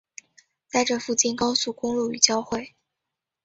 [0.67, 2.73] 在这附近高速公路与交汇。